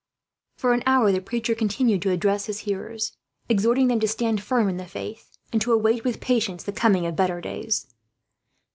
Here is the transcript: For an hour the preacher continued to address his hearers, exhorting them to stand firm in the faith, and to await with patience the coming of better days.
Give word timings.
For 0.57 0.73
an 0.73 0.81
hour 0.87 1.11
the 1.11 1.21
preacher 1.21 1.53
continued 1.53 2.01
to 2.01 2.09
address 2.09 2.47
his 2.47 2.61
hearers, 2.61 3.15
exhorting 3.47 3.87
them 3.87 3.99
to 3.99 4.07
stand 4.07 4.41
firm 4.41 4.67
in 4.67 4.77
the 4.77 4.87
faith, 4.87 5.37
and 5.53 5.61
to 5.61 5.73
await 5.73 6.03
with 6.03 6.19
patience 6.19 6.63
the 6.63 6.71
coming 6.71 7.05
of 7.05 7.15
better 7.15 7.39
days. 7.39 7.85